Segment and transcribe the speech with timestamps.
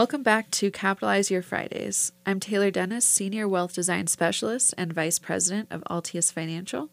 [0.00, 2.12] Welcome back to Capitalize Your Fridays.
[2.24, 6.88] I'm Taylor Dennis, Senior Wealth Design Specialist and Vice President of Altius Financial.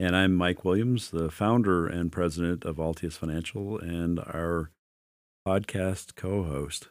[0.00, 4.72] And I'm Mike Williams, the founder and president of Altius Financial and our
[5.46, 6.88] podcast co host.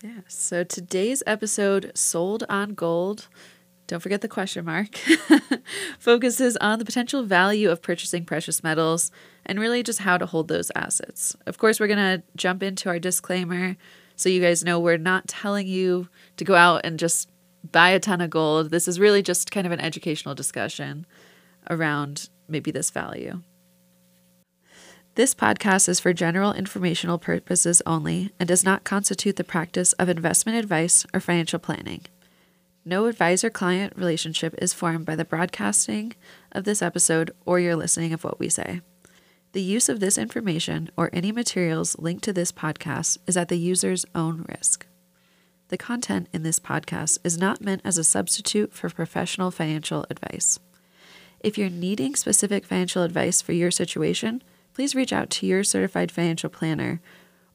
[0.00, 3.26] Yeah, so today's episode, Sold on Gold,
[3.88, 4.94] don't forget the question mark,
[5.98, 9.10] focuses on the potential value of purchasing precious metals
[9.44, 11.34] and really just how to hold those assets.
[11.46, 13.76] Of course, we're going to jump into our disclaimer
[14.20, 16.06] so you guys know we're not telling you
[16.36, 17.30] to go out and just
[17.72, 18.70] buy a ton of gold.
[18.70, 21.06] This is really just kind of an educational discussion
[21.70, 23.40] around maybe this value.
[25.14, 30.10] This podcast is for general informational purposes only and does not constitute the practice of
[30.10, 32.02] investment advice or financial planning.
[32.84, 36.12] No advisor client relationship is formed by the broadcasting
[36.52, 38.82] of this episode or your listening of what we say.
[39.52, 43.58] The use of this information or any materials linked to this podcast is at the
[43.58, 44.86] user's own risk.
[45.70, 50.60] The content in this podcast is not meant as a substitute for professional financial advice.
[51.40, 56.12] If you're needing specific financial advice for your situation, please reach out to your certified
[56.12, 57.00] financial planner,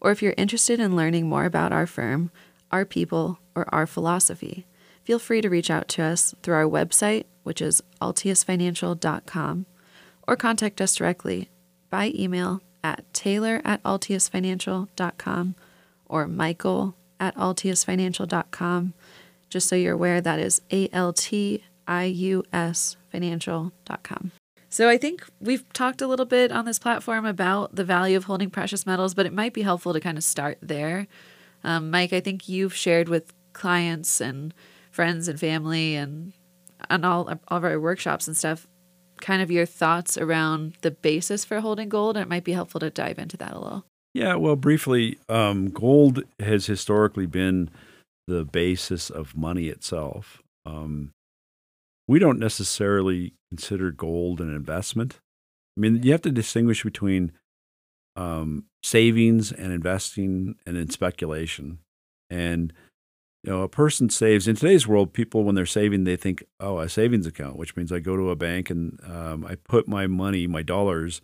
[0.01, 2.29] or if you're interested in learning more about our firm,
[2.73, 4.65] our people, or our philosophy,
[5.05, 9.65] feel free to reach out to us through our website, which is altiusfinancial.com,
[10.27, 11.49] or contact us directly
[11.95, 15.55] by email at taylor at altiusfinancial.com
[16.07, 18.93] or michael at altiusfinancial.com.
[19.49, 24.31] Just so you're aware, that is A L T I U S financial.com.
[24.67, 28.25] So I think we've talked a little bit on this platform about the value of
[28.25, 31.07] holding precious metals, but it might be helpful to kind of start there.
[31.63, 34.53] Um, Mike, I think you've shared with clients and
[34.91, 36.33] friends and family and
[36.89, 38.67] on all, all of our workshops and stuff
[39.21, 42.17] kind of your thoughts around the basis for holding gold.
[42.17, 43.85] And it might be helpful to dive into that a little.
[44.13, 47.69] Yeah, well, briefly, um, gold has historically been
[48.27, 50.41] the basis of money itself.
[50.65, 51.11] Um,
[52.07, 55.19] we don't necessarily consider gold an investment.
[55.77, 57.33] I mean, you have to distinguish between
[58.15, 61.79] um, savings and investing and in speculation.
[62.29, 62.73] And
[63.45, 65.13] you know, a person saves in today's world.
[65.13, 68.31] People, when they're saving, they think, "Oh, a savings account," which means I go to
[68.31, 71.21] a bank and um, I put my money, my dollars,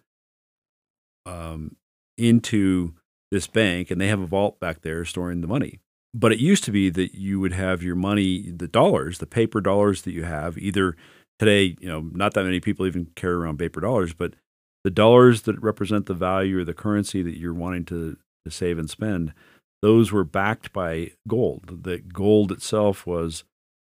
[1.26, 1.78] um,
[2.20, 2.94] into
[3.32, 5.80] this bank, and they have a vault back there storing the money.
[6.14, 9.60] But it used to be that you would have your money, the dollars, the paper
[9.60, 10.60] dollars that you have.
[10.60, 10.96] Either
[11.40, 14.36] today, you know, not that many people even carry around paper dollars, but
[14.84, 18.78] the dollars that represent the value or the currency that you're wanting to, to save
[18.78, 19.34] and spend
[19.82, 21.84] those were backed by gold.
[21.84, 23.44] That gold itself was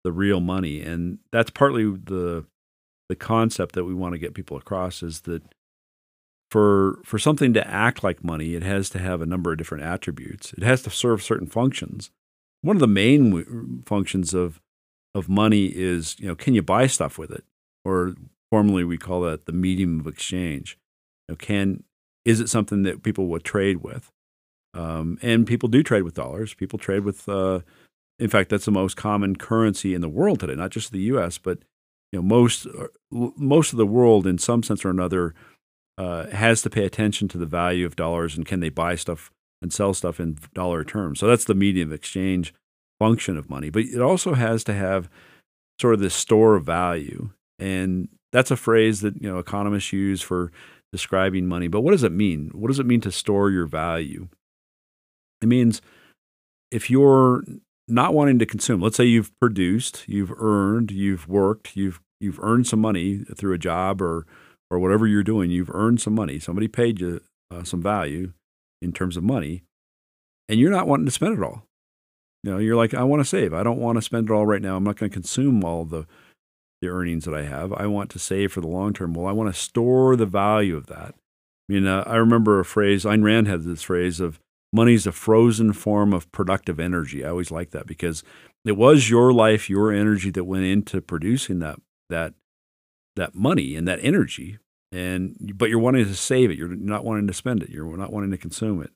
[0.04, 2.46] the real money, and that's partly the
[3.10, 5.44] the concept that we want to get people across is that
[6.50, 9.84] for for something to act like money, it has to have a number of different
[9.84, 10.54] attributes.
[10.54, 12.10] It has to serve certain functions.
[12.62, 14.62] One of the main functions of
[15.14, 17.44] of money is, you know, can you buy stuff with it?
[17.84, 18.16] Or
[18.50, 20.78] formally we call that the medium of exchange.
[21.28, 21.84] You know, can
[22.24, 24.12] is it something that people will trade with?
[24.74, 26.54] Um, and people do trade with dollars.
[26.54, 27.60] People trade with, uh,
[28.20, 31.38] in fact, that's the most common currency in the world today, not just the U.S.,
[31.38, 31.60] but
[32.12, 35.34] you know most uh, most of the world, in some sense or another,
[35.98, 39.32] uh, has to pay attention to the value of dollars and can they buy stuff
[39.62, 41.20] and sell stuff in dollar terms.
[41.20, 42.54] So that's the medium of exchange
[43.00, 43.70] function of money.
[43.70, 45.10] But it also has to have
[45.80, 50.22] sort of this store of value, and that's a phrase that you know economists use
[50.22, 50.52] for
[50.92, 51.68] describing money.
[51.68, 52.52] But what does it mean?
[52.54, 54.28] What does it mean to store your value?
[55.42, 55.82] It means
[56.72, 57.44] if you're
[57.88, 62.68] not wanting to consume, let's say you've produced, you've earned, you've worked, you've you've earned
[62.68, 64.26] some money through a job or
[64.70, 66.40] or whatever you're doing, you've earned some money.
[66.40, 68.32] Somebody paid you uh, some value
[68.82, 69.64] in terms of money,
[70.48, 71.64] and you're not wanting to spend it all.
[72.44, 73.54] You know, you're like, I want to save.
[73.54, 74.76] I don't want to spend it all right now.
[74.76, 76.08] I'm not going to consume all the
[76.82, 77.72] the earnings that I have.
[77.74, 79.14] I want to save for the long term.
[79.14, 81.14] Well, I want to store the value of that.
[81.70, 83.04] I mean, uh, I remember a phrase.
[83.04, 84.40] Ayn Rand had this phrase of
[84.74, 87.26] money's a frozen form of productive energy.
[87.26, 88.24] I always like that because
[88.66, 91.80] it was your life, your energy that went into producing that
[92.10, 92.34] that
[93.16, 94.60] that money and that energy.
[94.92, 96.58] And but you're wanting to save it.
[96.58, 97.70] You're not wanting to spend it.
[97.70, 98.92] You're not wanting to consume it.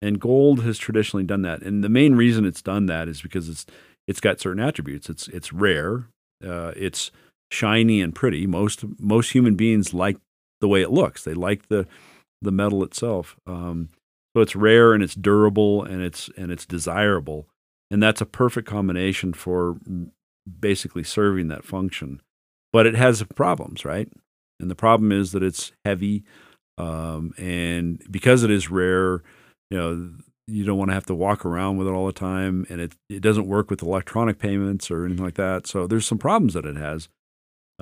[0.00, 1.62] And gold has traditionally done that.
[1.62, 3.66] And the main reason it's done that is because it's
[4.08, 5.08] it's got certain attributes.
[5.08, 6.08] It's it's rare.
[6.44, 7.10] Uh, it's
[7.50, 8.46] shiny and pretty.
[8.46, 10.16] Most most human beings like
[10.60, 11.22] the way it looks.
[11.24, 11.86] They like the
[12.40, 13.36] the metal itself.
[13.46, 13.90] Um,
[14.34, 17.48] so it's rare and it's durable and it's and it's desirable,
[17.90, 19.76] and that's a perfect combination for
[20.60, 22.20] basically serving that function.
[22.72, 24.08] But it has problems, right?
[24.58, 26.24] And the problem is that it's heavy,
[26.78, 29.22] um, and because it is rare,
[29.70, 30.10] you know,
[30.46, 32.94] you don't want to have to walk around with it all the time, and it
[33.08, 35.66] it doesn't work with electronic payments or anything like that.
[35.66, 37.08] So there's some problems that it has.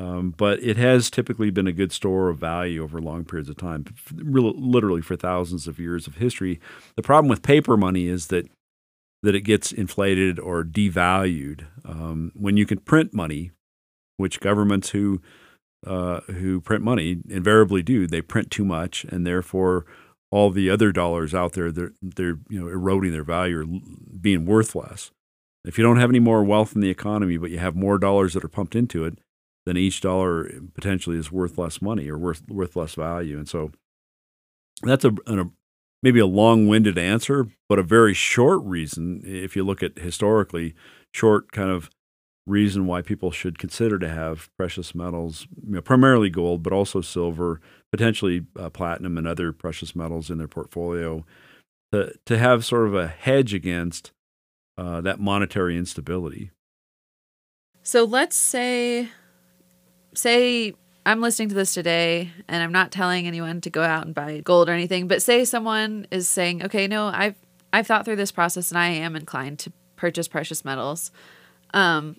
[0.00, 3.58] Um, but it has typically been a good store of value over long periods of
[3.58, 6.58] time, really, literally for thousands of years of history.
[6.96, 8.48] The problem with paper money is that
[9.22, 11.66] that it gets inflated or devalued.
[11.84, 13.50] Um, when you can print money,
[14.16, 15.20] which governments who
[15.86, 19.84] uh, who print money invariably do, they print too much, and therefore
[20.30, 23.66] all the other dollars out there they're they're you know eroding their value or
[24.18, 25.10] being worth less.
[25.62, 28.32] If you don't have any more wealth in the economy, but you have more dollars
[28.32, 29.18] that are pumped into it,
[29.70, 33.38] then each dollar potentially is worth less money or worth worth less value.
[33.38, 33.70] And so
[34.82, 35.44] that's a, a
[36.02, 40.74] maybe a long-winded answer, but a very short reason if you look at historically
[41.14, 41.88] short kind of
[42.48, 47.00] reason why people should consider to have precious metals, you know, primarily gold, but also
[47.00, 47.60] silver,
[47.92, 51.24] potentially uh, platinum and other precious metals in their portfolio,
[51.92, 54.10] to to have sort of a hedge against
[54.76, 56.50] uh, that monetary instability.
[57.82, 59.08] So let's say,
[60.14, 60.74] say
[61.06, 64.40] I'm listening to this today, and I'm not telling anyone to go out and buy
[64.40, 65.08] gold or anything.
[65.08, 67.36] But say someone is saying, "Okay, no, I've
[67.72, 71.10] I've thought through this process, and I am inclined to purchase precious metals."
[71.72, 72.16] Um,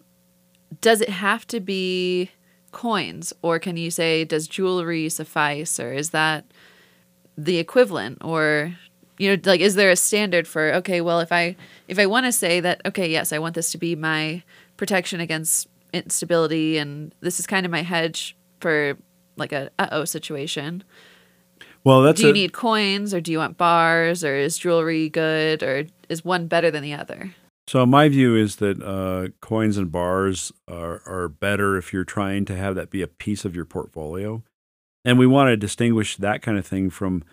[0.79, 2.31] does it have to be
[2.71, 6.45] coins or can you say does jewelry suffice or is that
[7.37, 8.75] the equivalent or
[9.17, 11.55] you know like is there a standard for okay well if i
[11.87, 14.41] if i want to say that okay yes i want this to be my
[14.77, 18.97] protection against instability and this is kind of my hedge for
[19.37, 20.83] like a uh-oh situation.
[21.83, 25.09] Well that's do you a, need coins or do you want bars or is jewelry
[25.09, 27.33] good or is one better than the other?
[27.67, 32.43] So my view is that uh, coins and bars are, are better if you're trying
[32.45, 34.43] to have that be a piece of your portfolio,
[35.05, 37.23] and we want to distinguish that kind of thing from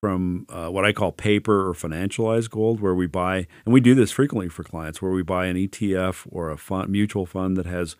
[0.00, 3.94] from uh, what I call paper or financialized gold, where we buy and we do
[3.94, 7.66] this frequently for clients, where we buy an ETF or a fund, mutual fund that
[7.66, 7.96] has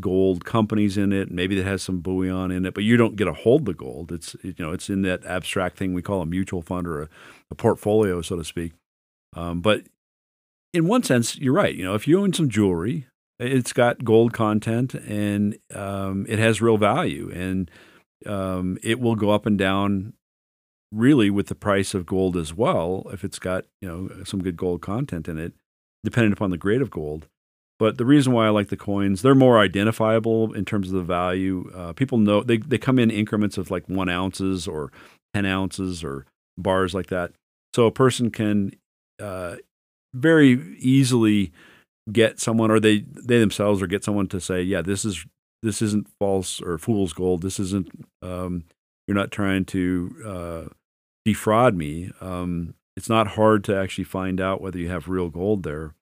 [0.00, 3.24] gold companies in it, maybe that has some bullion in it, but you don't get
[3.24, 4.12] to hold the gold.
[4.12, 7.08] It's you know it's in that abstract thing we call a mutual fund or a,
[7.50, 8.72] a portfolio, so to speak.
[9.34, 9.82] Um, but
[10.74, 11.74] in one sense, you're right.
[11.74, 13.06] You know, if you own some jewelry,
[13.38, 17.70] it's got gold content and um, it has real value, and
[18.26, 20.12] um, it will go up and down
[20.96, 24.56] really with the price of gold as well if it's got you know some good
[24.56, 25.52] gold content in it,
[26.04, 27.26] depending upon the grade of gold.
[27.78, 31.02] But the reason why I like the coins, they're more identifiable in terms of the
[31.02, 31.70] value.
[31.74, 34.90] Uh, people know they, they come in increments of like one ounces or
[35.34, 36.24] 10 ounces or
[36.56, 37.32] bars like that.
[37.74, 38.72] So a person can
[39.20, 39.56] uh,
[40.14, 41.52] very easily
[42.10, 45.26] get someone or they they themselves or get someone to say yeah this is
[45.62, 47.88] this isn't false or fool's gold this isn't
[48.22, 48.62] um,
[49.06, 50.64] you're not trying to uh,
[51.26, 55.64] defraud me um, it's not hard to actually find out whether you have real gold
[55.64, 55.94] there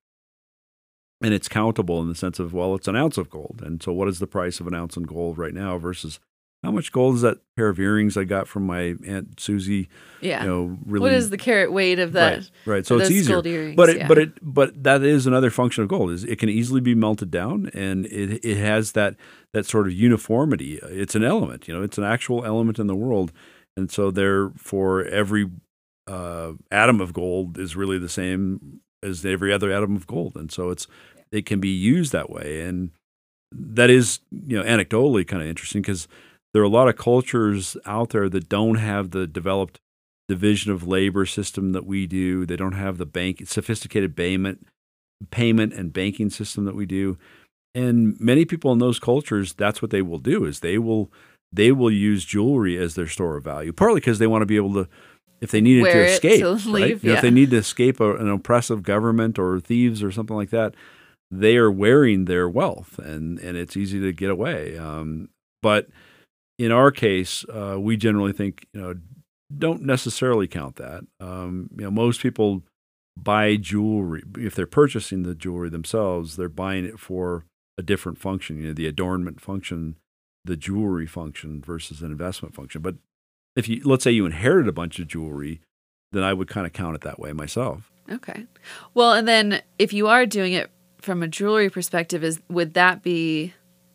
[1.23, 3.91] and it's countable in the sense of well it's an ounce of gold and so
[3.93, 6.21] what is the price of an ounce in gold right now versus
[6.65, 9.91] how much gold is that pair of earrings I got from my aunt Susie?
[10.23, 10.43] Yeah.
[10.43, 11.03] You know, really.
[11.03, 12.39] What is the carat weight of that?
[12.39, 12.51] Right.
[12.65, 12.87] right.
[12.87, 13.43] So it's easier.
[13.45, 14.09] Earrings, but it, yeah.
[14.09, 16.11] but it, but that is another function of gold.
[16.11, 19.15] Is it can easily be melted down, and it it has that
[19.53, 20.81] that sort of uniformity.
[20.85, 21.69] It's an element.
[21.69, 23.31] You know, it's an actual element in the world,
[23.77, 25.51] and so therefore every
[26.07, 30.51] uh, atom of gold is really the same as every other atom of gold, and
[30.51, 30.87] so it's
[31.33, 32.91] it can be used that way, and
[33.53, 36.09] that is you know anecdotally kind of interesting because
[36.53, 39.81] there are a lot of cultures out there that don't have the developed
[40.29, 42.47] division of labor system that we do.
[42.47, 44.67] They don't have the bank sophisticated payment
[45.31, 47.19] payment and banking system that we do.
[47.75, 51.11] And many people in those cultures, that's what they will do is they will
[51.55, 53.73] they will use jewelry as their store of value.
[53.73, 54.89] Partly because they want to be able to
[55.41, 56.67] if they needed Wear to escape, to right?
[56.67, 57.19] leave, You know, yeah.
[57.19, 60.75] if they need to escape a, an oppressive government or thieves or something like that,
[61.31, 64.79] they are wearing their wealth, and and it's easy to get away.
[64.79, 65.29] Um,
[65.63, 65.89] but
[66.59, 68.95] in our case, uh, we generally think you know
[69.57, 71.05] don't necessarily count that.
[71.21, 72.63] Um, you know, most people
[73.17, 76.37] buy jewelry if they're purchasing the jewelry themselves.
[76.37, 77.45] They're buying it for
[77.77, 78.59] a different function.
[78.59, 79.97] You know, the adornment function,
[80.45, 82.83] the jewelry function versus an investment function.
[82.83, 82.97] But
[83.57, 85.61] if you let's say you inherited a bunch of jewelry,
[86.13, 87.91] then I would kind of count it that way myself.
[88.11, 88.47] Okay.
[88.93, 90.71] Well, and then if you are doing it
[91.01, 93.55] from a jewelry perspective, is would that be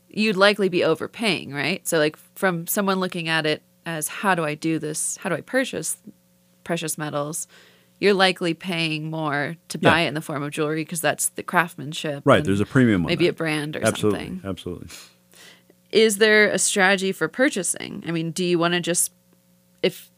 [0.10, 1.88] you'd likely be overpaying, right?
[1.88, 5.18] So like from someone looking at it as how do I do this?
[5.18, 5.98] How do I purchase
[6.64, 7.48] precious metals?
[8.00, 9.90] You're likely paying more to Yeah.
[9.92, 12.24] buy it in the form of jewelry because that's the craftsmanship.
[12.26, 12.44] Right.
[12.44, 13.32] There's a premium on maybe that.
[13.32, 14.50] a brand or absolutely, something.
[14.50, 14.88] absolutely.
[15.92, 18.04] Is there a strategy for purchasing?
[18.08, 19.12] I mean, do you want to just
[19.82, 20.12] if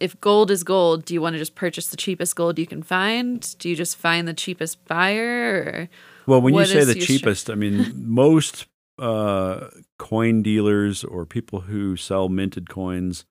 [0.00, 2.82] if gold is gold, do you want to just purchase the cheapest gold you can
[2.82, 3.54] find?
[3.58, 5.54] Do you just find the cheapest buyer?
[5.54, 5.88] Or
[6.26, 8.66] Well, when you say the cheapest, I mean most
[8.98, 13.24] uh, coin dealers or people who sell minted coins.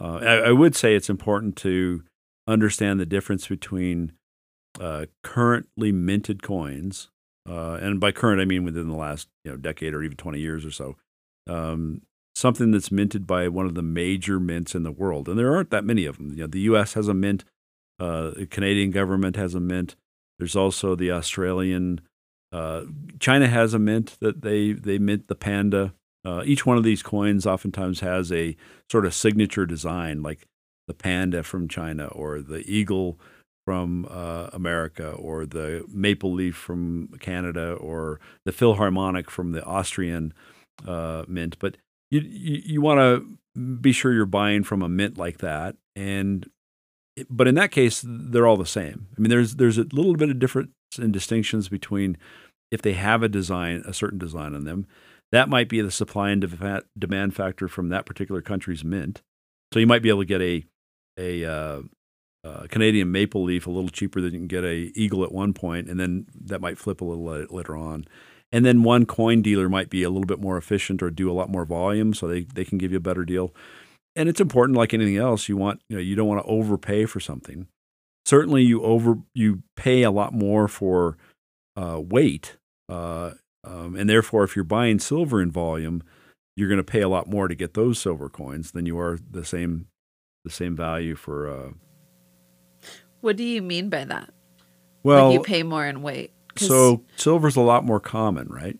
[0.00, 2.02] Uh, I, I would say it's important to
[2.46, 4.12] understand the difference between
[4.80, 7.08] uh, currently minted coins,
[7.48, 10.40] uh, and by current I mean within the last you know decade or even twenty
[10.40, 10.96] years or so.
[11.46, 12.02] Um,
[12.34, 15.70] something that's minted by one of the major mints in the world, and there aren't
[15.70, 16.30] that many of them.
[16.30, 16.94] You know, the U.S.
[16.94, 17.44] has a mint,
[17.98, 19.96] uh, the Canadian government has a mint.
[20.38, 22.00] There's also the Australian
[22.52, 22.82] uh,
[23.18, 25.92] China has a mint that they they mint the panda.
[26.24, 28.56] Uh, each one of these coins oftentimes has a
[28.90, 30.46] sort of signature design, like
[30.88, 33.18] the panda from China, or the eagle
[33.64, 40.32] from uh, America, or the maple leaf from Canada, or the Philharmonic from the Austrian
[40.86, 41.58] uh, mint.
[41.58, 41.76] But
[42.10, 46.48] you you, you want to be sure you're buying from a mint like that, and
[47.30, 49.08] but in that case, they're all the same.
[49.16, 52.16] I mean, there's there's a little bit of difference and distinctions between
[52.70, 54.86] if they have a design, a certain design on them.
[55.32, 59.22] That might be the supply and deva- demand factor from that particular country's mint.
[59.72, 60.64] So you might be able to get a
[61.18, 61.82] a uh,
[62.44, 65.52] uh, Canadian maple leaf a little cheaper than you can get a eagle at one
[65.52, 68.04] point, and then that might flip a little later on.
[68.52, 71.34] And then one coin dealer might be a little bit more efficient or do a
[71.34, 73.52] lot more volume, so they, they can give you a better deal.
[74.14, 77.06] And it's important, like anything else, you want you know you don't want to overpay
[77.06, 77.66] for something.
[78.24, 81.18] Certainly, you over you pay a lot more for
[81.76, 82.56] uh, weight,
[82.88, 86.02] uh, um, and therefore, if you're buying silver in volume,
[86.56, 89.18] you're going to pay a lot more to get those silver coins than you are
[89.30, 89.88] the same
[90.44, 91.48] the same value for.
[91.50, 91.70] Uh,
[93.20, 94.30] what do you mean by that?
[95.06, 96.32] well, like you pay more in weight.
[96.58, 98.78] So silver's a lot more common, right?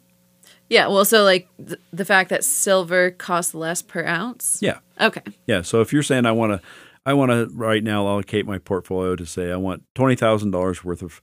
[0.68, 4.59] yeah, well, so like th- the fact that silver costs less per ounce.
[4.61, 4.78] Yeah.
[5.00, 5.23] Okay.
[5.47, 5.62] Yeah.
[5.62, 6.68] So if you're saying I want to,
[7.04, 10.85] I want to right now allocate my portfolio to say I want twenty thousand dollars
[10.85, 11.21] worth of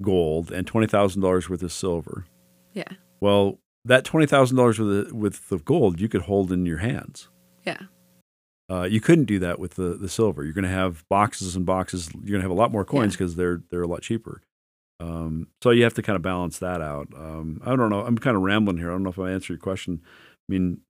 [0.00, 2.24] gold and twenty thousand dollars worth of silver.
[2.72, 2.88] Yeah.
[3.20, 7.28] Well, that twenty thousand dollars worth of, of gold you could hold in your hands.
[7.66, 7.80] Yeah.
[8.70, 10.44] Uh, you couldn't do that with the, the silver.
[10.44, 12.10] You're going to have boxes and boxes.
[12.12, 13.18] You're going to have a lot more coins Yeah.
[13.18, 14.42] because they're they're a lot cheaper.
[15.00, 17.08] Um, so you have to kind of balance that out.
[17.16, 18.04] Um, I don't know.
[18.04, 18.88] I'm kind of rambling here.
[18.90, 20.00] I don't know if I answered your question.
[20.02, 20.80] I mean,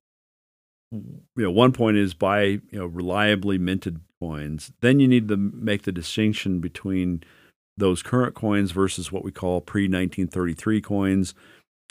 [0.91, 4.71] you know, one point is buy you know reliably minted coins.
[4.81, 7.23] Then you need to make the distinction between
[7.77, 11.35] those current coins versus what we call pre 1933 coins.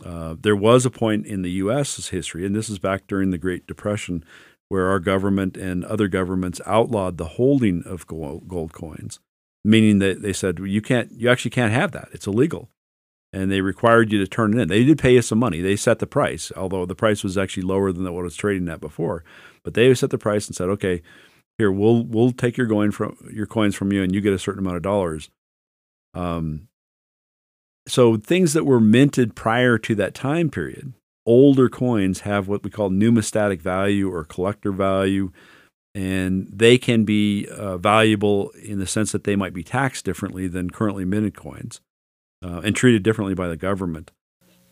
[0.05, 3.39] Uh, there was a point in the U.S.'s history, and this is back during the
[3.39, 4.25] Great Depression,
[4.69, 9.19] where our government and other governments outlawed the holding of gold, gold coins,
[9.69, 12.71] meaning that they said well, you can't, you actually can't have that; it's illegal,
[13.33, 14.69] and they required you to turn it in.
[14.69, 17.65] They did pay you some money; they set the price, although the price was actually
[17.65, 19.25] lower than what it was trading at before.
[19.63, 21.03] But they set the price and said, "Okay,
[21.59, 24.39] here we'll we'll take your going from your coins from you, and you get a
[24.39, 25.29] certain amount of dollars."
[26.15, 26.69] Um,
[27.87, 30.95] so things that were minted prior to that time period,
[31.27, 35.31] older coins have what we call numismatic value or collector value,
[35.99, 40.47] and they can be uh, valuable in the sense that they might be taxed differently
[40.47, 41.81] than currently minted coins
[42.41, 44.13] uh, and treated differently by the government.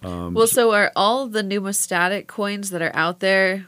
[0.05, 3.67] Um, Well, so are all the numismatic coins that are out there?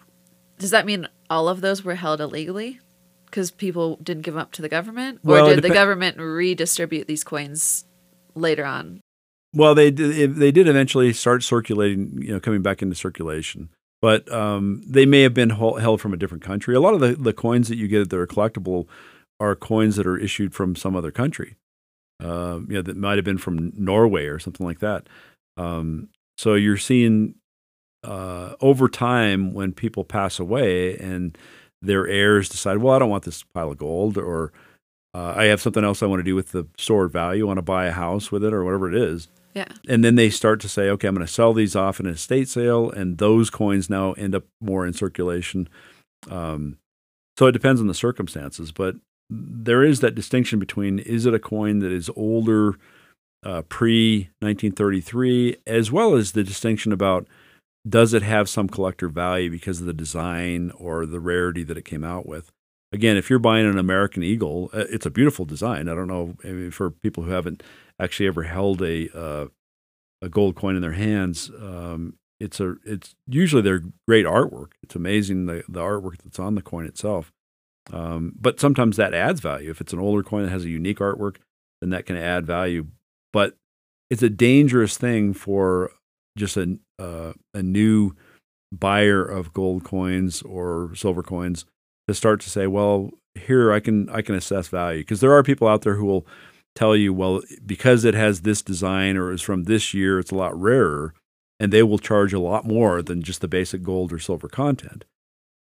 [0.60, 2.78] Does that mean all of those were held illegally
[3.24, 7.08] because people didn't give them up to the government, or Well, did the government redistribute
[7.08, 7.84] these coins
[8.36, 9.00] later on?
[9.52, 13.70] Well, they did, they did eventually start circulating, you know, coming back into circulation.
[14.00, 16.75] But um, they may have been held from a different country.
[16.75, 18.87] A lot of the, the coins that you get that are collectible
[19.40, 21.57] are coins that are issued from some other country.
[22.23, 25.09] Uh, you know, that might have been from Norway or something like that.
[25.57, 27.35] Um, so you're seeing
[28.05, 31.37] uh, over time when people pass away and
[31.83, 34.52] their heirs decide, well, I don't want this pile of gold, or
[35.14, 37.45] uh, I have something else I want to do with the stored value.
[37.45, 39.92] I want to buy a house with it, or whatever it is Yeah.
[39.92, 42.12] and then they start to say, okay, I'm going to sell these off in an
[42.12, 45.68] estate sale, and those coins now end up more in circulation.
[46.30, 46.78] Um,
[47.38, 48.96] so it depends on the circumstances, but
[49.30, 52.74] there is that distinction between is it a coin that is older,
[53.44, 57.26] uh, pre 1933, as well as the distinction about
[57.88, 61.84] does it have some collector value because of the design or the rarity that it
[61.84, 62.50] came out with.
[62.92, 65.88] Again, if you're buying an American Eagle, uh, it's a beautiful design.
[65.88, 67.62] I don't know I mean, for people who haven't
[68.00, 69.47] actually ever held a uh,
[70.23, 71.50] a gold coin in their hands.
[71.61, 74.73] Um, it's a it's usually they're great artwork.
[74.83, 77.33] It's amazing the the artwork that's on the coin itself.
[77.93, 79.71] Um, but sometimes that adds value.
[79.71, 81.37] If it's an older coin that has a unique artwork,
[81.81, 82.87] then that can add value.
[83.33, 83.57] But
[84.11, 85.93] it's a dangerous thing for
[86.37, 88.14] just a uh, a new
[88.73, 91.64] buyer of gold coins or silver coins
[92.07, 95.43] to start to say, well, here I can I can assess value because there are
[95.43, 96.26] people out there who will
[96.75, 100.37] tell you, well, because it has this design or is from this year, it's a
[100.37, 101.14] lot rarer,
[101.58, 105.04] and they will charge a lot more than just the basic gold or silver content.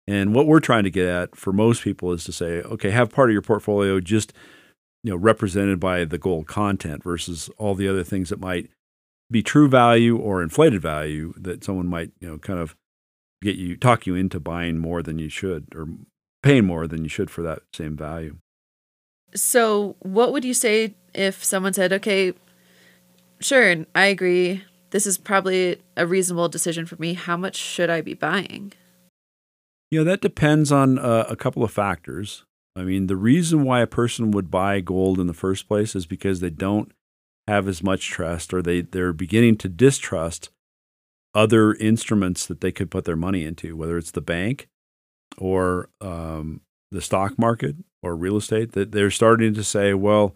[0.08, 3.12] And what we're trying to get at for most people is to say, okay, have
[3.12, 4.34] part of your portfolio just
[5.04, 8.70] you know represented by the gold content versus all the other things that might
[9.30, 12.76] be true value or inflated value that someone might you know kind of
[13.42, 15.88] get you talk you into buying more than you should or
[16.44, 18.38] paying more than you should for that same value.
[19.34, 22.34] So, what would you say if someone said, "Okay,
[23.40, 24.64] sure, I agree.
[24.92, 27.14] This is probably a reasonable decision for me.
[27.14, 28.74] How much should I be buying?"
[29.90, 32.46] You know, that depends on uh, a couple of factors.
[32.76, 36.06] I mean, the reason why a person would buy gold in the first place is
[36.06, 36.92] because they don't
[37.48, 40.50] have as much trust or they, they're beginning to distrust
[41.36, 44.70] other instruments that they could put their money into, whether it's the bank
[45.38, 46.62] or um,
[46.92, 50.36] the stock market or real estate, that they're starting to say, well,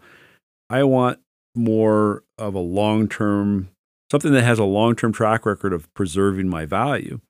[0.70, 1.18] I want
[1.54, 3.68] more of a long term,
[4.10, 7.20] something that has a long term track record of preserving my value.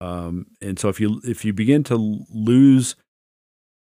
[0.00, 2.96] Um, and so if you if you begin to lose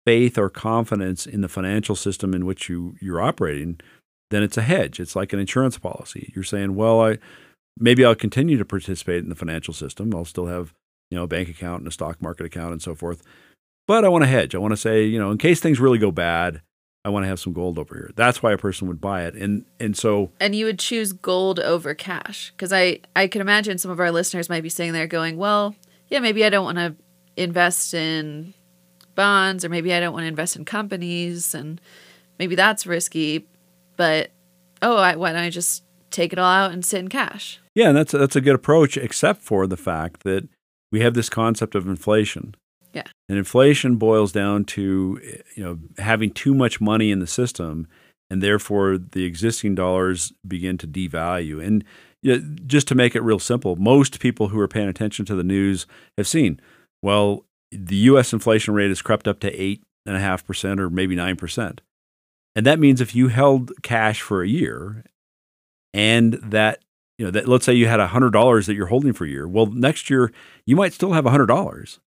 [0.04, 3.78] faith or confidence in the financial system in which you you're operating,
[4.30, 5.00] then it's a hedge.
[5.00, 6.32] It's like an insurance policy.
[6.34, 7.18] You're saying, well, I
[7.78, 10.14] maybe I'll continue to participate in the financial system.
[10.14, 10.74] I'll still have
[11.10, 13.22] you know a bank account and a stock market account and so forth.
[13.88, 14.54] But I want to hedge.
[14.54, 16.60] I want to say, you know, in case things really go bad,
[17.06, 18.10] I want to have some gold over here.
[18.14, 19.34] That's why a person would buy it.
[19.34, 23.78] And and so And you would choose gold over cash because I I can imagine
[23.78, 25.74] some of our listeners might be sitting there going, "Well,
[26.08, 26.96] yeah, maybe I don't want to
[27.36, 28.52] invest in
[29.14, 31.80] bonds or maybe I don't want to invest in companies and
[32.38, 33.48] maybe that's risky,
[33.96, 34.32] but
[34.82, 37.58] oh, I, why don't I just take it all out and sit in cash?
[37.74, 40.46] Yeah, and that's that's a good approach, except for the fact that
[40.92, 42.54] we have this concept of inflation.
[42.92, 43.04] Yeah.
[43.28, 45.20] And inflation boils down to
[45.54, 47.86] you know having too much money in the system,
[48.30, 51.64] and therefore the existing dollars begin to devalue.
[51.64, 51.84] And
[52.22, 55.34] you know, just to make it real simple, most people who are paying attention to
[55.34, 56.60] the news have seen,
[57.02, 58.32] well, the U.S.
[58.32, 61.80] inflation rate has crept up to eight and a half percent or maybe nine percent,
[62.56, 65.04] and that means if you held cash for a year,
[65.92, 66.82] and that
[67.18, 69.28] you know that let's say you had a hundred dollars that you're holding for a
[69.28, 70.32] year, well, next year
[70.64, 72.00] you might still have a hundred dollars.
[72.00, 72.07] Yep.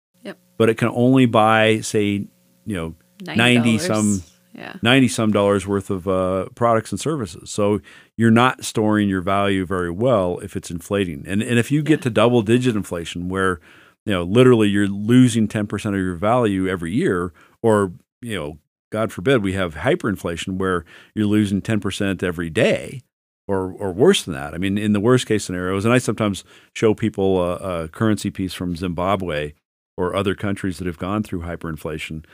[0.62, 2.28] But it can only buy, say,
[2.65, 2.93] you know,
[3.26, 3.88] ninety $90.
[3.88, 4.76] some Yeah.
[4.84, 7.50] 90 some dollars worth of uh, products and services.
[7.50, 7.80] So
[8.17, 11.24] you're not storing your value very well if it's inflating.
[11.26, 12.04] And, and if you get Yeah.
[12.04, 13.60] to double digit inflation where,
[14.06, 18.58] you know, literally you're losing 10% of your value every year, or, you know,
[18.91, 20.84] God forbid we have hyperinflation where
[21.15, 23.02] you're losing 10% every day
[23.47, 24.54] or, or worse than that.
[24.54, 26.43] I mean, in the worst case scenarios, and I sometimes
[26.76, 29.54] show people a, a currency piece from Zimbabwe
[29.97, 32.25] or other countries that have gone through hyperinflation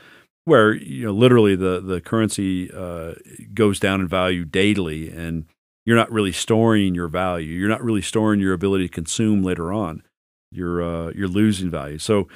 [0.48, 3.12] where you know literally the the currency uh,
[3.52, 5.44] goes down in value daily, and
[5.84, 7.52] you're not really storing your value.
[7.52, 10.02] You're not really storing your ability to consume later on.
[10.50, 11.98] You're uh, you're losing value.
[11.98, 12.28] So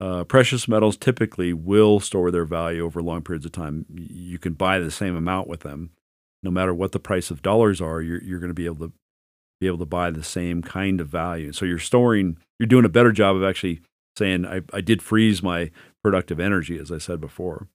[0.00, 3.86] uh, precious metals typically will store their value over long periods of time.
[3.88, 5.90] You can buy the same amount with them,
[6.42, 8.02] no matter what the price of dollars are.
[8.02, 8.92] You're you're going to be able to
[9.60, 11.52] be able to buy the same kind of value.
[11.52, 12.36] So you're storing.
[12.58, 13.80] You're doing a better job of actually
[14.16, 15.70] saying I, I did freeze my
[16.02, 17.68] productive energy, as I said before.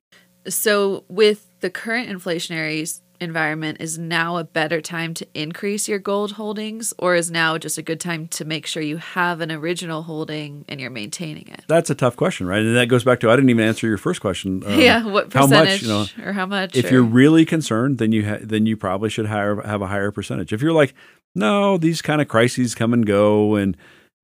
[0.47, 6.31] So, with the current inflationary environment, is now a better time to increase your gold
[6.33, 10.03] holdings, or is now just a good time to make sure you have an original
[10.03, 11.65] holding and you're maintaining it?
[11.67, 12.61] That's a tough question, right?
[12.61, 14.63] And that goes back to I didn't even answer your first question.
[14.65, 16.77] um, yeah, what how much, percentage you know, or how much?
[16.77, 19.87] If or- you're really concerned, then you ha- then you probably should hire, have a
[19.87, 20.53] higher percentage.
[20.53, 20.93] If you're like,
[21.35, 23.75] no, these kind of crises come and go, and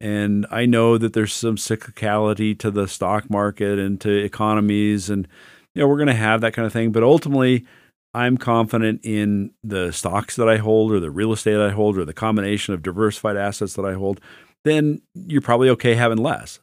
[0.02, 5.28] and I know that there's some cyclicality to the stock market and to economies, and
[5.74, 6.92] you know we're going to have that kind of thing.
[6.92, 7.66] But ultimately,
[8.14, 12.06] I'm confident in the stocks that I hold, or the real estate I hold, or
[12.06, 14.20] the combination of diversified assets that I hold.
[14.64, 16.60] Then you're probably okay having less.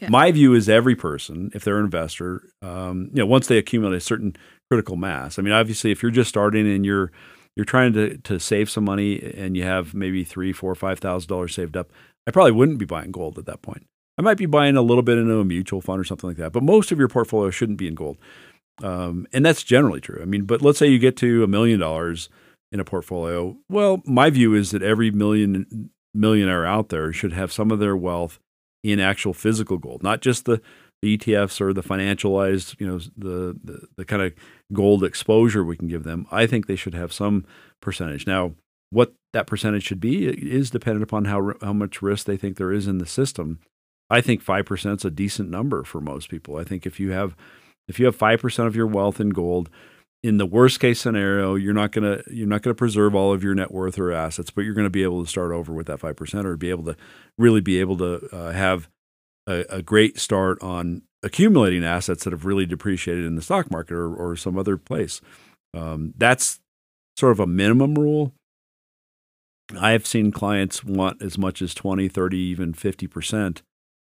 [0.00, 0.08] Yeah.
[0.08, 3.96] My view is every person, if they're an investor, um, you know, once they accumulate
[3.96, 4.34] a certain
[4.68, 5.38] critical mass.
[5.38, 7.12] I mean, obviously, if you're just starting and you're
[7.56, 11.28] you're trying to to save some money and you have maybe three, four, five thousand
[11.28, 11.90] dollars saved up,
[12.26, 13.86] I probably wouldn't be buying gold at that point.
[14.18, 16.52] I might be buying a little bit into a mutual fund or something like that,
[16.52, 18.18] but most of your portfolio shouldn't be in gold,
[18.82, 20.20] um, and that's generally true.
[20.20, 22.28] I mean, but let's say you get to a million dollars
[22.70, 23.56] in a portfolio.
[23.68, 27.96] Well, my view is that every million millionaire out there should have some of their
[27.96, 28.38] wealth
[28.82, 30.60] in actual physical gold, not just the,
[31.02, 34.32] the ETFs or the financialized, you know, the, the, the kind of
[34.72, 36.26] gold exposure we can give them.
[36.30, 37.44] I think they should have some
[37.80, 38.26] percentage.
[38.26, 38.54] Now,
[38.90, 42.72] what that percentage should be is dependent upon how, how much risk they think there
[42.72, 43.58] is in the system.
[44.10, 46.56] I think 5% is a decent number for most people.
[46.56, 47.34] I think if you have
[47.88, 49.68] If you have 5% of your wealth in gold,
[50.22, 53.32] in the worst case scenario, you're not going to you're not going to preserve all
[53.32, 55.72] of your net worth or assets, but you're going to be able to start over
[55.72, 56.96] with that 5% or be able to
[57.38, 58.88] really be able to uh, have
[59.46, 63.94] a, a, great start on accumulating assets that have really depreciated in the stock market
[63.94, 65.20] or, or some other place.
[65.74, 66.60] Um, that's
[67.16, 68.32] sort of a minimum rule.
[69.78, 73.62] I have seen clients want as much as 20, 30, even 50%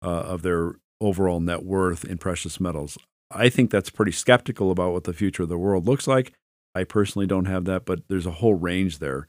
[0.02, 2.98] uh, of their overall net worth in precious metals.
[3.30, 6.32] I think that's pretty skeptical about what the future of the world looks like.
[6.74, 9.26] I personally don't have that, but there's a whole range there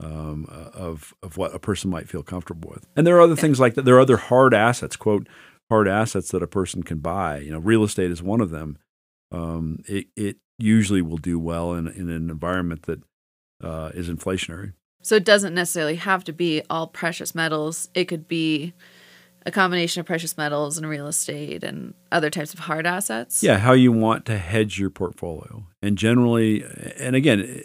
[0.00, 2.86] um, uh, of of what a person might feel comfortable with.
[2.96, 3.84] And there are other things like that.
[3.84, 5.28] There are other hard assets, quote
[5.70, 7.38] hard assets that a person can buy.
[7.38, 8.78] You know, real estate is one of them.
[9.32, 13.00] Um, it it usually will do well in in an environment that
[13.62, 14.72] uh, is inflationary.
[15.02, 17.88] So it doesn't necessarily have to be all precious metals.
[17.94, 18.74] It could be
[19.46, 23.42] a combination of precious metals and real estate and other types of hard assets.
[23.42, 25.66] Yeah, how you want to hedge your portfolio.
[25.80, 26.64] And generally,
[26.98, 27.62] and again,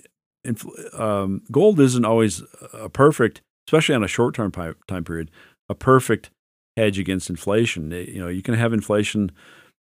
[0.93, 2.41] um, gold isn't always
[2.73, 5.31] a perfect, especially on a short term time period,
[5.69, 6.29] a perfect
[6.77, 7.91] hedge against inflation.
[7.91, 9.31] You know, you can have inflation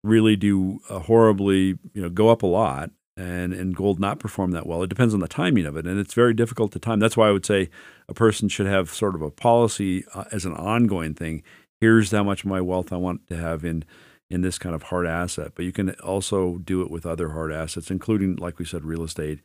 [0.03, 4.67] really do horribly, you know, go up a lot and, and gold not perform that
[4.67, 4.83] well.
[4.83, 7.01] It depends on the timing of it, and it's very difficult to time.
[7.01, 7.69] That's why I would say
[8.09, 11.43] a person should have sort of a policy uh, as an ongoing thing
[11.81, 13.85] here's how much of my wealth I want to have in
[14.29, 15.53] in this kind of hard asset.
[15.57, 19.03] But you can also do it with other hard assets, including, like we said, real
[19.03, 19.41] estate,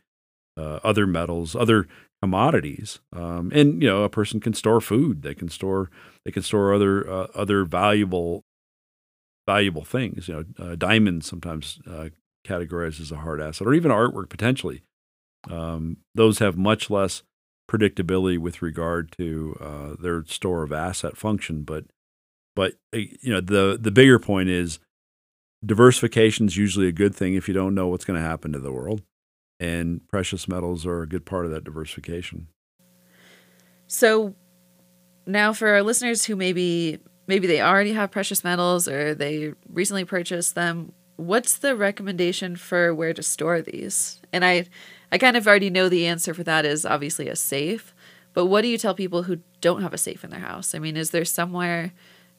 [0.56, 1.86] uh, other metals, other
[2.22, 5.22] commodities, um, and you know, a person can store food.
[5.22, 5.90] They can store
[6.24, 8.42] they can store other uh, other valuable
[9.46, 10.28] valuable things.
[10.28, 12.08] You know, uh, diamonds sometimes uh,
[12.46, 14.82] categorized as a hard asset, or even artwork potentially.
[15.50, 17.22] Um, those have much less
[17.70, 21.84] predictability with regard to uh, their store of asset function, but
[22.54, 24.78] but uh, you know, the the bigger point is
[25.64, 28.58] diversification is usually a good thing if you don't know what's going to happen to
[28.58, 29.02] the world,
[29.58, 32.48] and precious metals are a good part of that diversification.
[33.86, 34.34] So
[35.26, 40.04] now for our listeners who maybe maybe they already have precious metals or they recently
[40.04, 44.20] purchased them, what's the recommendation for where to store these?
[44.32, 44.66] And I
[45.10, 47.94] I kind of already know the answer for that is obviously a safe.
[48.32, 50.74] But what do you tell people who don't have a safe in their house?
[50.74, 51.92] I mean, is there somewhere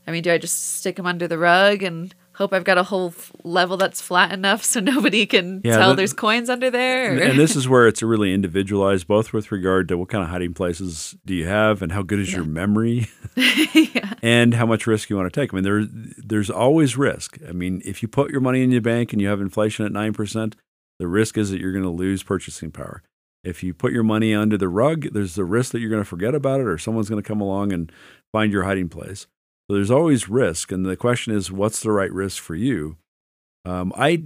[0.08, 2.84] I mean, do I just stick them under the rug and hope I've got a
[2.84, 7.15] whole level that's flat enough so nobody can yeah, tell that, there's coins under there?
[7.15, 7.17] Or?
[7.17, 10.54] And this is where it's really individualized, both with regard to what kind of hiding
[10.54, 12.38] places do you have and how good is yeah.
[12.38, 14.13] your memory yeah.
[14.21, 15.52] and how much risk you want to take.
[15.54, 17.39] I mean, there, there's always risk.
[17.47, 19.91] I mean, if you put your money in your bank and you have inflation at
[19.91, 20.54] 9%,
[21.00, 23.02] the risk is that you're going to lose purchasing power.
[23.43, 26.10] If you put your money under the rug, there's the risk that you're going to
[26.10, 27.91] forget about it or someone's going to come along and
[28.32, 29.26] find your hiding place.
[29.69, 32.97] So there's always risk, and the question is, what's the right risk for you?
[33.65, 34.23] Um, I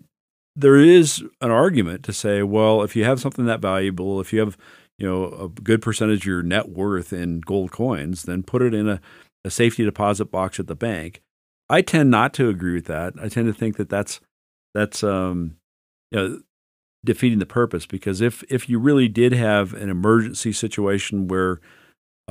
[0.56, 4.40] there is an argument to say, well, if you have something that valuable, if you
[4.40, 4.58] have
[5.00, 8.74] you know a good percentage of your net worth in gold coins, then put it
[8.74, 9.02] in a,
[9.44, 11.22] a safety deposit box at the bank.
[11.70, 13.14] I tend not to agree with that.
[13.20, 14.20] I tend to think that that's
[14.76, 15.56] that's um,
[16.12, 16.42] you know,
[17.04, 21.60] defeating the purpose because if if you really did have an emergency situation where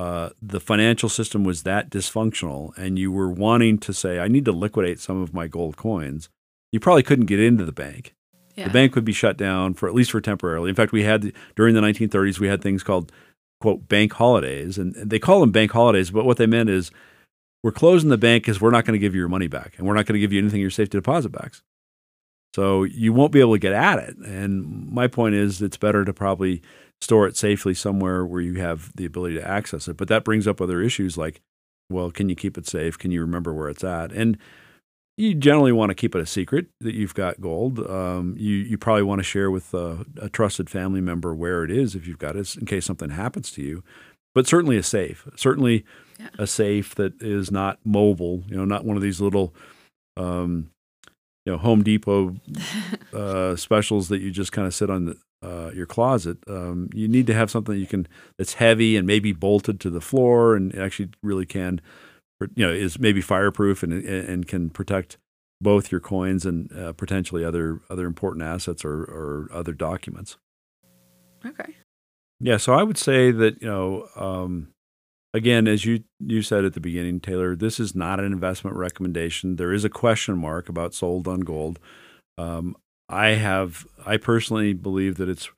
[0.00, 4.46] uh, the financial system was that dysfunctional and you were wanting to say, I need
[4.46, 6.30] to liquidate some of my gold coins,
[6.72, 8.14] you probably couldn't get into the bank.
[8.56, 8.64] Yeah.
[8.64, 10.70] The bank would be shut down for at least for temporarily.
[10.70, 13.12] In fact, we had during the 1930s, we had things called,
[13.60, 14.78] quote, bank holidays.
[14.78, 16.90] And they call them bank holidays, but what they meant is
[17.62, 19.86] we're closing the bank because we're not going to give you your money back and
[19.86, 21.62] we're not going to give you anything in your safety deposit backs.
[22.56, 24.16] So you won't be able to get at it.
[24.16, 26.62] And my point is, it's better to probably
[27.00, 29.96] store it safely somewhere where you have the ability to access it.
[29.96, 31.40] But that brings up other issues like,
[31.90, 32.98] well, can you keep it safe?
[32.98, 34.12] Can you remember where it's at?
[34.12, 34.38] And
[35.16, 37.78] you generally want to keep it a secret that you've got gold.
[37.78, 41.70] Um, you you probably want to share with a, a, trusted family member where it
[41.70, 43.84] is if you've got it in case something happens to you.
[44.34, 45.84] But certainly a safe, certainly
[46.18, 46.28] yeah.
[46.38, 48.44] a safe that is not mobile.
[48.46, 49.54] You know, not one of these little
[50.16, 50.70] um,
[51.44, 52.36] you know Home Depot
[53.12, 56.38] uh, specials that you just kind of sit on the, uh, your closet.
[56.48, 58.06] Um, you need to have something that you can
[58.38, 61.80] that's heavy and maybe bolted to the floor and actually really can
[62.54, 65.18] you know is maybe fireproof and and can protect
[65.60, 70.36] both your coins and uh, potentially other other important assets or, or other documents.
[71.44, 71.76] Okay.
[72.40, 74.68] Yeah, so I would say that you know um,
[75.34, 79.56] again, as you you said at the beginning, Taylor, this is not an investment recommendation.
[79.56, 81.78] There is a question mark about sold on gold.
[82.38, 82.76] Um,
[83.10, 85.50] I have I personally believe that it's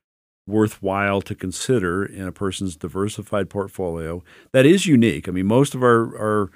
[0.47, 5.29] worthwhile to consider in a person's diversified portfolio that is unique.
[5.29, 6.51] I mean, most of our our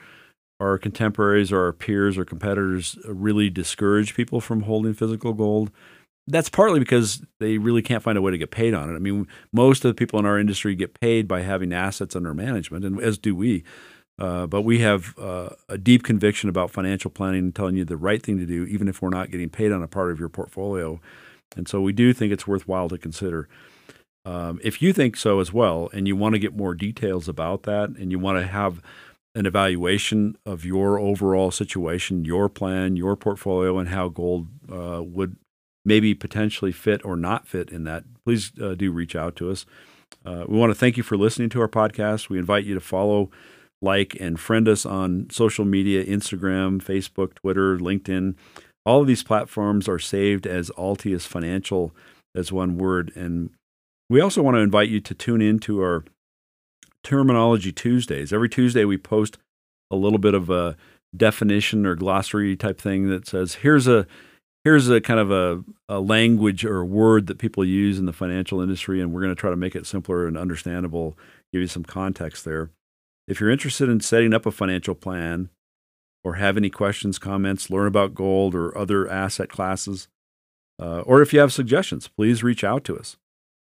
[0.59, 5.70] our contemporaries or our peers or competitors really discourage people from holding physical gold.
[6.26, 8.96] That's partly because they really can't find a way to get paid on it.
[8.96, 12.35] I mean, most of the people in our industry get paid by having assets under
[12.35, 13.62] management, and as do we.
[14.18, 17.96] Uh, but we have uh, a deep conviction about financial planning and telling you the
[17.96, 20.29] right thing to do, even if we're not getting paid on a part of your
[20.31, 21.00] portfolio.
[21.57, 23.48] And so we do think it's worthwhile to consider.
[24.24, 27.62] Um, if you think so as well, and you want to get more details about
[27.64, 28.83] that, and you want to have
[29.37, 35.37] an evaluation of your overall situation, your plan, your portfolio, and how gold uh, would
[35.85, 39.64] maybe potentially fit or not fit in that, please uh, do reach out to us.
[40.24, 42.29] Uh, we want to thank you for listening to our podcast.
[42.29, 43.31] We invite you to follow,
[43.87, 48.35] like, and friend us on social media Instagram, Facebook, Twitter, LinkedIn.
[48.85, 51.94] All of these platforms are saved as Altius Financial
[52.35, 53.12] as one word.
[53.16, 53.51] And
[54.11, 56.05] we also want to invite you to tune in to our
[57.03, 58.33] Terminology Tuesdays.
[58.33, 59.38] Every Tuesday, we post
[59.90, 60.77] a little bit of a
[61.16, 64.07] definition or glossary type thing that says here's a
[64.64, 68.61] here's a kind of a, a language or word that people use in the financial
[68.61, 71.16] industry, and we're going to try to make it simpler and understandable.
[71.53, 72.70] Give you some context there.
[73.26, 75.50] If you're interested in setting up a financial plan,
[76.24, 80.08] or have any questions, comments, learn about gold or other asset classes,
[80.80, 83.16] uh, or if you have suggestions, please reach out to us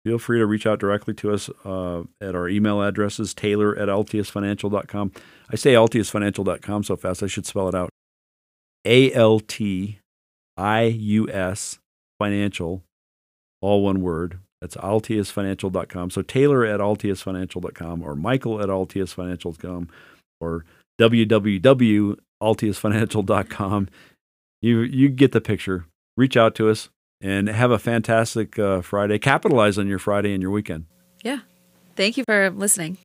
[0.08, 3.90] feel free to reach out directly to us uh, at our email addresses, taylor at
[3.90, 5.12] altiusfinancial.com.
[5.52, 7.90] I say altiusfinancial.com so fast I should spell it out.
[8.86, 10.00] A L T
[10.56, 11.80] I U S
[12.18, 12.84] financial,
[13.60, 14.40] all one word.
[14.62, 16.10] That's altiusfinancial.com.
[16.10, 19.90] So Taylor at altiusfinancial.com or Michael at altiusfinancial.com
[20.40, 20.66] or
[21.00, 23.90] www.altiusfinancial.com.
[24.60, 25.86] You, you get the picture.
[26.16, 26.90] Reach out to us
[27.22, 29.20] and have a fantastic uh, Friday.
[29.20, 30.86] Capitalize on your Friday and your weekend.
[31.24, 31.40] Yeah.
[31.96, 32.98] Thank you for listening.